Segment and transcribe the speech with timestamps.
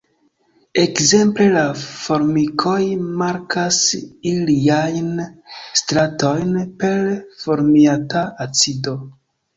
[0.83, 2.79] Ekzemple la formikoj
[3.23, 3.79] markas
[4.31, 5.11] iliajn
[5.83, 7.05] „stratojn“ per
[7.45, 8.99] formiata acido.